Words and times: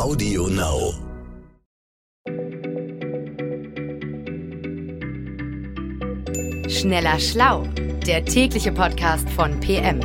Audio 0.00 0.46
Now. 0.46 0.94
Schneller 6.70 7.20
Schlau, 7.20 7.66
der 8.06 8.24
tägliche 8.24 8.72
Podcast 8.72 9.28
von 9.28 9.60
PM. 9.60 10.00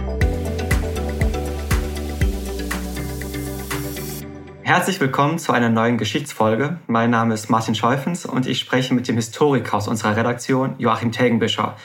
Herzlich 4.64 5.00
willkommen 5.00 5.40
zu 5.40 5.54
einer 5.54 5.70
neuen 5.70 5.98
Geschichtsfolge. 5.98 6.78
Mein 6.88 7.12
Name 7.12 7.34
ist 7.34 7.50
Martin 7.50 7.74
Scheufens 7.74 8.26
und 8.26 8.48
ich 8.48 8.60
spreche 8.60 8.94
mit 8.94 9.08
dem 9.08 9.16
Historiker 9.16 9.78
aus 9.78 9.88
unserer 9.88 10.18
Redaktion, 10.18 10.76
Joachim 10.78 11.14
Tegenbischer. 11.14 11.78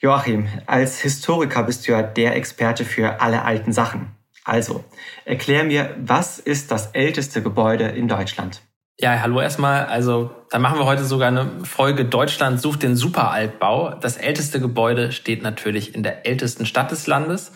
Joachim, 0.00 0.48
als 0.66 1.00
Historiker 1.00 1.62
bist 1.62 1.86
du 1.86 1.92
ja 1.92 2.02
der 2.02 2.34
Experte 2.34 2.84
für 2.84 3.20
alle 3.20 3.42
alten 3.42 3.72
Sachen. 3.72 4.17
Also, 4.48 4.82
erklär 5.26 5.62
mir, 5.64 5.94
was 5.98 6.38
ist 6.38 6.70
das 6.70 6.86
älteste 6.92 7.42
Gebäude 7.42 7.84
in 7.84 8.08
Deutschland? 8.08 8.62
Ja, 8.98 9.20
hallo 9.20 9.42
erstmal. 9.42 9.84
Also, 9.84 10.30
da 10.48 10.58
machen 10.58 10.78
wir 10.78 10.86
heute 10.86 11.04
sogar 11.04 11.28
eine 11.28 11.50
Folge 11.64 12.06
Deutschland 12.06 12.58
sucht 12.58 12.82
den 12.82 12.96
Superaltbau. 12.96 13.94
Das 13.96 14.16
älteste 14.16 14.58
Gebäude 14.58 15.12
steht 15.12 15.42
natürlich 15.42 15.94
in 15.94 16.02
der 16.02 16.26
ältesten 16.26 16.64
Stadt 16.64 16.90
des 16.90 17.06
Landes. 17.06 17.52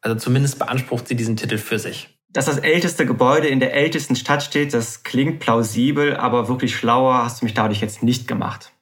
Also 0.00 0.16
zumindest 0.16 0.58
beansprucht 0.58 1.08
sie 1.08 1.14
diesen 1.14 1.36
Titel 1.36 1.58
für 1.58 1.78
sich. 1.78 2.18
Dass 2.30 2.46
das 2.46 2.56
älteste 2.56 3.04
Gebäude 3.04 3.48
in 3.48 3.60
der 3.60 3.74
ältesten 3.74 4.16
Stadt 4.16 4.42
steht, 4.42 4.72
das 4.72 5.02
klingt 5.02 5.40
plausibel, 5.40 6.16
aber 6.16 6.48
wirklich 6.48 6.74
schlauer 6.74 7.22
hast 7.22 7.42
du 7.42 7.44
mich 7.44 7.52
dadurch 7.52 7.82
jetzt 7.82 8.02
nicht 8.02 8.26
gemacht. 8.26 8.72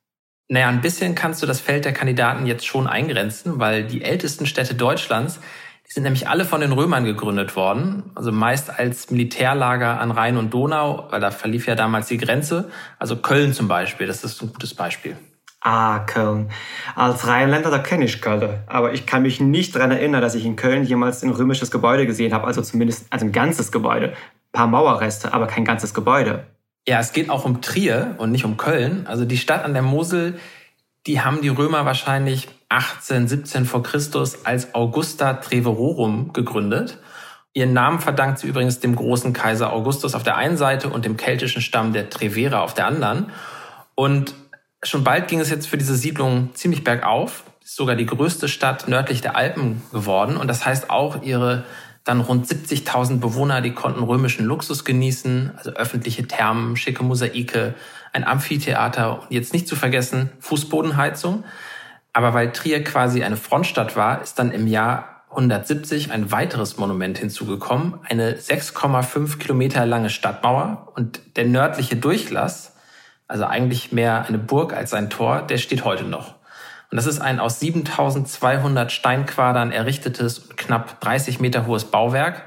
Naja, 0.47 0.69
ein 0.69 0.81
bisschen 0.81 1.17
kannst 1.17 1.43
du 1.43 1.47
das 1.47 1.61
Feld 1.61 1.85
der 1.85 1.93
Kandidaten 1.93 2.47
jetzt 2.47 2.67
schon 2.67 2.87
eingrenzen, 2.87 3.59
weil 3.59 3.85
die 3.85 4.03
ältesten 4.03 4.47
Städte 4.47 4.77
Deutschlands 4.77 5.41
die 5.89 5.95
sind 5.95 6.03
nämlich 6.03 6.29
alle 6.29 6.45
von 6.45 6.61
den 6.61 6.73
Römern 6.73 7.05
gegründet 7.05 7.57
worden, 7.57 8.11
also 8.15 8.31
meist 8.31 8.79
als 8.79 9.11
Militärlager 9.11 9.99
an 9.99 10.11
Rhein 10.11 10.37
und 10.37 10.53
Donau, 10.53 11.07
weil 11.11 11.21
da 11.21 11.31
verlief 11.31 11.67
ja 11.67 11.75
damals 11.75 12.09
die 12.09 12.19
Grenze. 12.19 12.71
Also 12.99 13.17
Köln 13.17 13.55
zum 13.55 13.69
Beispiel, 13.69 14.07
das 14.07 14.23
ist 14.23 14.43
ein 14.43 14.53
gutes 14.53 14.75
Beispiel. 14.75 15.17
Ah, 15.61 16.01
Köln. 16.01 16.51
Als 16.95 17.27
Rheinländer, 17.27 17.71
da 17.71 17.79
kenne 17.79 18.05
ich 18.05 18.21
Köln. 18.21 18.61
Aber 18.67 18.93
ich 18.93 19.07
kann 19.07 19.23
mich 19.23 19.41
nicht 19.41 19.75
daran 19.75 19.91
erinnern, 19.91 20.21
dass 20.21 20.35
ich 20.35 20.45
in 20.45 20.57
Köln 20.57 20.85
jemals 20.85 21.23
ein 21.23 21.31
römisches 21.31 21.71
Gebäude 21.71 22.07
gesehen 22.07 22.33
habe. 22.33 22.47
Also 22.47 22.63
zumindest 22.63 23.07
also 23.11 23.27
ein 23.27 23.33
ganzes 23.33 23.73
Gebäude. 23.73 24.11
Ein 24.11 24.53
paar 24.53 24.67
Mauerreste, 24.67 25.33
aber 25.33 25.47
kein 25.47 25.65
ganzes 25.65 25.95
Gebäude. 25.95 26.47
Ja, 26.87 27.01
es 27.01 27.13
geht 27.13 27.29
auch 27.29 27.45
um 27.45 27.61
Trier 27.61 28.15
und 28.19 28.31
nicht 28.31 28.45
um 28.45 28.57
Köln. 28.57 29.07
Also 29.07 29.25
die 29.25 29.37
Stadt 29.37 29.65
an 29.65 29.73
der 29.73 29.83
Mosel, 29.83 30.39
die 31.07 31.21
haben 31.21 31.41
die 31.41 31.49
Römer 31.49 31.85
wahrscheinlich 31.85 32.49
18, 32.69 33.29
17 33.29 33.65
vor 33.65 33.83
Christus 33.83 34.45
als 34.45 34.75
Augusta 34.75 35.35
Treverorum 35.35 36.33
gegründet. 36.33 36.99
Ihren 37.55 37.73
Namen 37.73 37.99
verdankt 37.99 38.39
sie 38.39 38.47
übrigens 38.47 38.81
dem 38.81 38.95
großen 38.95 39.33
Kaiser 39.33 39.73
Augustus 39.73 40.15
auf 40.15 40.23
der 40.23 40.37
einen 40.37 40.57
Seite 40.57 40.91
und 40.91 41.05
dem 41.05 41.17
keltischen 41.17 41.63
Stamm 41.63 41.93
der 41.93 42.11
Trevera 42.11 42.61
auf 42.61 42.75
der 42.75 42.87
anderen. 42.87 43.33
Und 43.95 44.35
schon 44.83 45.03
bald 45.03 45.29
ging 45.29 45.41
es 45.41 45.51
jetzt 45.51 45.67
für 45.67 45.79
diese 45.79 45.97
Siedlung 45.97 46.51
ziemlich 46.55 46.85
bergauf. 46.85 47.45
Ist 47.65 47.77
sogar 47.77 47.97
die 47.97 48.07
größte 48.07 48.49
Stadt 48.49 48.87
nördlich 48.87 49.23
der 49.23 49.35
Alpen 49.35 49.83
geworden. 49.93 50.37
Und 50.37 50.49
das 50.49 50.65
heißt 50.67 50.91
auch, 50.91 51.23
ihre 51.23 51.65
dann 52.09 52.21
rund 52.21 52.47
70.000 52.47 53.21
Bewohner, 53.21 53.61
die 53.61 53.73
konnten 53.73 54.03
römischen 54.03 54.47
Luxus 54.47 54.85
genießen, 54.85 55.53
also 55.57 55.71
öffentliche 55.73 56.27
Thermen, 56.27 56.77
schicke 56.77 57.05
Mosaike, 57.05 57.75
ein 58.13 58.25
Amphitheater 58.25 59.21
und 59.23 59.31
jetzt 59.31 59.53
nicht 59.53 59.69
zu 59.69 59.77
vergessen 59.77 60.31
Fußbodenheizung. 60.41 61.45
Aber 62.15 62.33
weil 62.33 62.53
Trier 62.53 62.83
quasi 62.83 63.23
eine 63.23 63.37
Frontstadt 63.37 63.95
war, 63.95 64.23
ist 64.23 64.39
dann 64.39 64.51
im 64.53 64.67
Jahr 64.67 65.25
170 65.31 66.11
ein 66.11 66.33
weiteres 66.33 66.79
Monument 66.79 67.19
hinzugekommen, 67.19 67.99
eine 68.09 68.37
6,5 68.37 69.37
Kilometer 69.39 69.85
lange 69.85 70.09
Stadtmauer 70.09 70.91
und 70.97 71.21
der 71.37 71.45
nördliche 71.45 71.97
Durchlass, 71.97 72.75
also 73.27 73.45
eigentlich 73.45 73.93
mehr 73.93 74.25
eine 74.27 74.39
Burg 74.39 74.73
als 74.73 74.95
ein 74.95 75.11
Tor, 75.11 75.43
der 75.43 75.59
steht 75.59 75.85
heute 75.85 76.05
noch. 76.05 76.38
Und 76.91 76.97
das 76.97 77.07
ist 77.07 77.21
ein 77.21 77.39
aus 77.39 77.61
7200 77.61 78.91
Steinquadern 78.91 79.73
errichtetes 79.73 80.39
und 80.39 80.57
knapp 80.57 81.01
30 81.01 81.41
Meter 81.41 81.67
hohes 81.67 81.85
Bauwerk. 81.85 82.45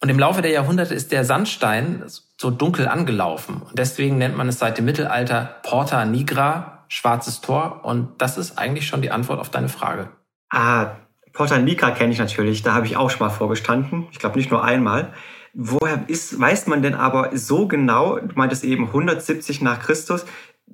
Und 0.00 0.08
im 0.08 0.18
Laufe 0.18 0.42
der 0.42 0.50
Jahrhunderte 0.50 0.94
ist 0.94 1.12
der 1.12 1.24
Sandstein 1.24 2.02
so 2.36 2.50
dunkel 2.50 2.88
angelaufen. 2.88 3.62
Und 3.62 3.78
deswegen 3.78 4.18
nennt 4.18 4.36
man 4.36 4.48
es 4.48 4.58
seit 4.58 4.78
dem 4.78 4.86
Mittelalter 4.86 5.56
Porta 5.62 6.04
Nigra, 6.04 6.84
schwarzes 6.88 7.42
Tor. 7.42 7.84
Und 7.84 8.20
das 8.20 8.38
ist 8.38 8.58
eigentlich 8.58 8.86
schon 8.86 9.02
die 9.02 9.10
Antwort 9.10 9.38
auf 9.38 9.50
deine 9.50 9.68
Frage. 9.68 10.08
Ah, 10.48 10.96
Porta 11.32 11.58
Nigra 11.58 11.90
kenne 11.92 12.12
ich 12.12 12.18
natürlich. 12.18 12.62
Da 12.62 12.74
habe 12.74 12.86
ich 12.86 12.96
auch 12.96 13.10
schon 13.10 13.26
mal 13.26 13.32
vorgestanden. 13.32 14.08
Ich 14.10 14.18
glaube 14.18 14.38
nicht 14.38 14.50
nur 14.50 14.64
einmal. 14.64 15.12
Woher 15.52 16.04
ist, 16.06 16.38
weiß 16.40 16.66
man 16.66 16.82
denn 16.82 16.94
aber 16.94 17.36
so 17.36 17.68
genau, 17.68 18.18
du 18.18 18.34
meintest 18.34 18.64
eben 18.64 18.86
170 18.86 19.60
nach 19.62 19.80
Christus, 19.80 20.24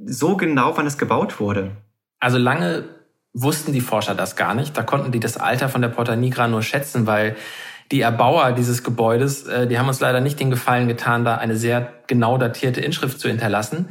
so 0.04 0.36
genau, 0.36 0.76
wann 0.76 0.86
es 0.86 0.98
gebaut 0.98 1.40
wurde? 1.40 1.72
Also 2.20 2.38
lange 2.38 2.84
wussten 3.32 3.72
die 3.72 3.80
Forscher 3.80 4.14
das 4.14 4.36
gar 4.36 4.54
nicht. 4.54 4.76
Da 4.76 4.82
konnten 4.82 5.12
die 5.12 5.20
das 5.20 5.36
Alter 5.36 5.68
von 5.68 5.82
der 5.82 5.88
Porta 5.88 6.16
Nigra 6.16 6.48
nur 6.48 6.62
schätzen, 6.62 7.06
weil 7.06 7.36
die 7.92 8.00
Erbauer 8.00 8.52
dieses 8.52 8.82
Gebäudes, 8.82 9.46
äh, 9.46 9.66
die 9.66 9.78
haben 9.78 9.88
uns 9.88 10.00
leider 10.00 10.20
nicht 10.20 10.40
den 10.40 10.50
Gefallen 10.50 10.88
getan, 10.88 11.24
da 11.24 11.36
eine 11.36 11.56
sehr 11.56 11.92
genau 12.06 12.38
datierte 12.38 12.80
Inschrift 12.80 13.20
zu 13.20 13.28
hinterlassen. 13.28 13.88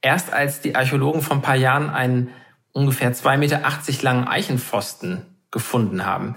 Erst 0.00 0.32
als 0.32 0.60
die 0.60 0.76
Archäologen 0.76 1.22
vor 1.22 1.36
ein 1.36 1.42
paar 1.42 1.56
Jahren 1.56 1.90
einen 1.90 2.30
ungefähr 2.72 3.12
zwei 3.12 3.36
Meter 3.36 3.62
langen 4.02 4.28
Eichenpfosten 4.28 5.26
gefunden 5.50 6.06
haben, 6.06 6.36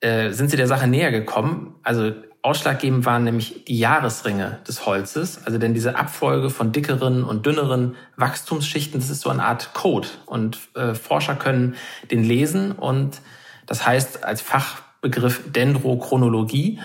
äh, 0.00 0.30
sind 0.30 0.50
sie 0.50 0.56
der 0.56 0.66
Sache 0.66 0.86
näher 0.86 1.10
gekommen. 1.10 1.76
Also 1.82 2.12
ausschlaggebend 2.42 3.04
waren 3.04 3.24
nämlich 3.24 3.64
die 3.64 3.78
Jahresringe 3.78 4.58
des 4.66 4.86
Holzes. 4.86 5.40
Also 5.44 5.58
denn 5.58 5.74
diese 5.74 5.96
Abfolge 5.96 6.50
von 6.50 6.72
dickeren 6.72 7.24
und 7.24 7.46
dünneren 7.46 7.96
Wachstumsschichten, 8.16 9.00
das 9.00 9.10
ist 9.10 9.20
so 9.20 9.30
eine 9.30 9.44
Art 9.44 9.74
Code. 9.74 10.08
Und 10.26 10.58
äh, 10.74 10.94
Forscher 10.94 11.34
können 11.34 11.74
den 12.10 12.22
lesen 12.22 12.72
und 12.72 13.20
das 13.66 13.86
heißt 13.86 14.24
als 14.24 14.40
Fachbegriff 14.40 15.42
Dendrochronologie. 15.50 16.80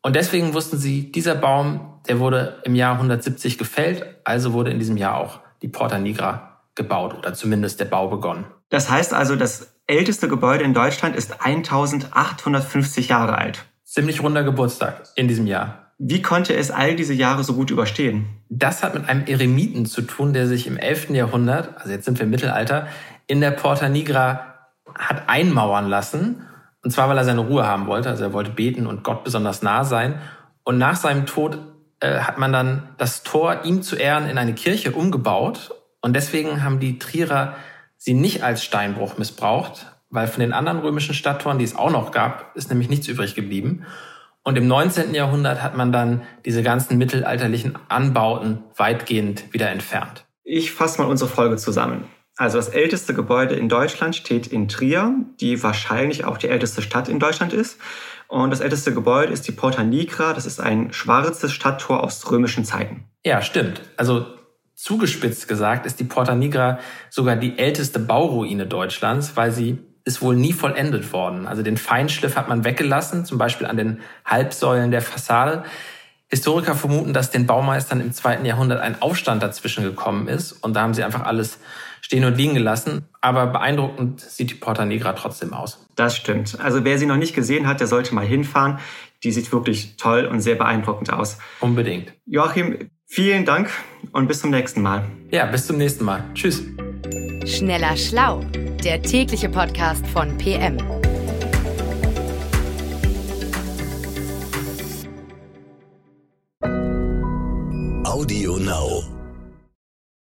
Und 0.00 0.16
deswegen 0.16 0.54
wussten 0.54 0.78
sie, 0.78 1.12
dieser 1.12 1.34
Baum 1.34 1.98
der 2.08 2.18
wurde 2.20 2.60
im 2.64 2.74
Jahr 2.74 2.94
170 2.94 3.58
gefällt, 3.58 4.04
also 4.24 4.54
wurde 4.54 4.70
in 4.70 4.78
diesem 4.78 4.96
Jahr 4.96 5.18
auch 5.18 5.40
die 5.62 5.68
Porta 5.68 5.98
Nigra 5.98 6.62
gebaut 6.74 7.14
oder 7.14 7.34
zumindest 7.34 7.80
der 7.80 7.84
Bau 7.84 8.08
begonnen. 8.08 8.46
Das 8.70 8.90
heißt 8.90 9.12
also, 9.12 9.36
das 9.36 9.74
älteste 9.86 10.28
Gebäude 10.28 10.64
in 10.64 10.74
Deutschland 10.74 11.16
ist 11.16 11.44
1850 11.44 13.08
Jahre 13.08 13.36
alt. 13.36 13.66
Ziemlich 13.88 14.22
runder 14.22 14.44
Geburtstag 14.44 15.04
in 15.14 15.28
diesem 15.28 15.46
Jahr. 15.46 15.92
Wie 15.96 16.20
konnte 16.20 16.54
es 16.54 16.70
all 16.70 16.94
diese 16.94 17.14
Jahre 17.14 17.42
so 17.42 17.54
gut 17.54 17.70
überstehen? 17.70 18.26
Das 18.50 18.82
hat 18.82 18.92
mit 18.92 19.08
einem 19.08 19.24
Eremiten 19.24 19.86
zu 19.86 20.02
tun, 20.02 20.34
der 20.34 20.46
sich 20.46 20.66
im 20.66 20.76
11. 20.76 21.08
Jahrhundert, 21.08 21.74
also 21.78 21.88
jetzt 21.88 22.04
sind 22.04 22.18
wir 22.18 22.24
im 22.24 22.30
Mittelalter, 22.30 22.86
in 23.26 23.40
der 23.40 23.50
Porta 23.50 23.88
Nigra 23.88 24.56
hat 24.94 25.30
einmauern 25.30 25.88
lassen. 25.88 26.46
Und 26.84 26.90
zwar, 26.90 27.08
weil 27.08 27.16
er 27.16 27.24
seine 27.24 27.40
Ruhe 27.40 27.66
haben 27.66 27.86
wollte. 27.86 28.10
Also 28.10 28.24
er 28.24 28.34
wollte 28.34 28.50
beten 28.50 28.86
und 28.86 29.04
Gott 29.04 29.24
besonders 29.24 29.62
nah 29.62 29.84
sein. 29.84 30.20
Und 30.64 30.76
nach 30.76 30.96
seinem 30.96 31.24
Tod 31.24 31.58
äh, 32.00 32.18
hat 32.18 32.36
man 32.36 32.52
dann 32.52 32.90
das 32.98 33.22
Tor 33.22 33.64
ihm 33.64 33.80
zu 33.80 33.96
Ehren 33.96 34.28
in 34.28 34.36
eine 34.36 34.52
Kirche 34.52 34.92
umgebaut. 34.92 35.74
Und 36.02 36.14
deswegen 36.14 36.62
haben 36.62 36.78
die 36.78 36.98
Trierer 36.98 37.54
sie 37.96 38.12
nicht 38.12 38.42
als 38.42 38.62
Steinbruch 38.62 39.16
missbraucht, 39.16 39.86
weil 40.10 40.26
von 40.26 40.40
den 40.40 40.52
anderen 40.52 40.80
römischen 40.80 41.14
Stadttoren, 41.14 41.58
die 41.58 41.64
es 41.64 41.76
auch 41.76 41.90
noch 41.90 42.10
gab, 42.10 42.56
ist 42.56 42.70
nämlich 42.70 42.88
nichts 42.88 43.08
übrig 43.08 43.34
geblieben. 43.34 43.84
Und 44.42 44.56
im 44.56 44.66
19. 44.66 45.14
Jahrhundert 45.14 45.62
hat 45.62 45.76
man 45.76 45.92
dann 45.92 46.22
diese 46.44 46.62
ganzen 46.62 46.96
mittelalterlichen 46.96 47.78
Anbauten 47.88 48.64
weitgehend 48.76 49.52
wieder 49.52 49.68
entfernt. 49.68 50.24
Ich 50.42 50.72
fasse 50.72 51.02
mal 51.02 51.08
unsere 51.08 51.28
Folge 51.28 51.56
zusammen. 51.56 52.04
Also 52.38 52.56
das 52.56 52.68
älteste 52.68 53.14
Gebäude 53.14 53.56
in 53.56 53.68
Deutschland 53.68 54.14
steht 54.14 54.46
in 54.46 54.68
Trier, 54.68 55.12
die 55.40 55.62
wahrscheinlich 55.62 56.24
auch 56.24 56.38
die 56.38 56.48
älteste 56.48 56.82
Stadt 56.82 57.08
in 57.08 57.18
Deutschland 57.18 57.52
ist. 57.52 57.78
Und 58.28 58.50
das 58.50 58.60
älteste 58.60 58.94
Gebäude 58.94 59.32
ist 59.32 59.48
die 59.48 59.52
Porta 59.52 59.82
Nigra. 59.82 60.32
Das 60.34 60.46
ist 60.46 60.60
ein 60.60 60.92
schwarzes 60.92 61.52
Stadttor 61.52 62.02
aus 62.02 62.30
römischen 62.30 62.64
Zeiten. 62.64 63.04
Ja, 63.24 63.42
stimmt. 63.42 63.82
Also 63.96 64.26
zugespitzt 64.74 65.48
gesagt 65.48 65.84
ist 65.84 65.98
die 65.98 66.04
Porta 66.04 66.36
Nigra 66.36 66.78
sogar 67.10 67.34
die 67.34 67.58
älteste 67.58 67.98
Bauruine 67.98 68.66
Deutschlands, 68.66 69.36
weil 69.36 69.50
sie 69.50 69.78
ist 70.08 70.22
wohl 70.22 70.34
nie 70.34 70.54
vollendet 70.54 71.12
worden. 71.12 71.46
Also 71.46 71.62
den 71.62 71.76
Feinschliff 71.76 72.34
hat 72.34 72.48
man 72.48 72.64
weggelassen, 72.64 73.26
zum 73.26 73.36
Beispiel 73.36 73.66
an 73.66 73.76
den 73.76 74.00
Halbsäulen 74.24 74.90
der 74.90 75.02
Fassade. 75.02 75.64
Historiker 76.30 76.74
vermuten, 76.74 77.12
dass 77.12 77.30
den 77.30 77.46
Baumeistern 77.46 78.00
im 78.00 78.12
zweiten 78.12 78.44
Jahrhundert 78.44 78.80
ein 78.80 79.00
Aufstand 79.00 79.42
dazwischen 79.42 79.84
gekommen 79.84 80.26
ist 80.26 80.52
und 80.52 80.74
da 80.74 80.80
haben 80.80 80.94
sie 80.94 81.04
einfach 81.04 81.24
alles 81.24 81.58
stehen 82.00 82.24
und 82.24 82.36
liegen 82.36 82.54
gelassen. 82.54 83.06
Aber 83.20 83.46
beeindruckend 83.46 84.20
sieht 84.20 84.50
die 84.50 84.54
Porta 84.54 84.86
Negra 84.86 85.12
trotzdem 85.12 85.52
aus. 85.52 85.86
Das 85.94 86.16
stimmt. 86.16 86.58
Also 86.60 86.84
wer 86.84 86.98
sie 86.98 87.06
noch 87.06 87.16
nicht 87.16 87.34
gesehen 87.34 87.66
hat, 87.66 87.80
der 87.80 87.86
sollte 87.86 88.14
mal 88.14 88.26
hinfahren. 88.26 88.78
Die 89.24 89.32
sieht 89.32 89.52
wirklich 89.52 89.96
toll 89.96 90.24
und 90.24 90.40
sehr 90.40 90.54
beeindruckend 90.54 91.12
aus. 91.12 91.38
Unbedingt. 91.60 92.12
Joachim, 92.24 92.90
vielen 93.06 93.44
Dank 93.44 93.70
und 94.12 94.28
bis 94.28 94.40
zum 94.40 94.50
nächsten 94.50 94.80
Mal. 94.80 95.04
Ja, 95.30 95.46
bis 95.46 95.66
zum 95.66 95.76
nächsten 95.76 96.04
Mal. 96.04 96.24
Tschüss. 96.34 96.62
Schneller 97.46 97.96
Schlau, 97.96 98.44
der 98.84 99.02
tägliche 99.02 99.48
Podcast 99.48 100.06
von 100.08 100.36
PM. 100.38 100.78
Audio 108.04 108.56
Now. 108.58 109.17